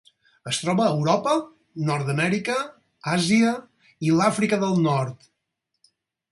Es 0.51 0.61
troba 0.61 0.85
a 0.85 0.93
Europa, 0.93 1.35
Nord-amèrica, 1.89 2.57
Àsia 3.13 3.55
i 4.09 4.17
l'Àfrica 4.19 4.63
del 4.67 4.85
Nord. 4.91 5.33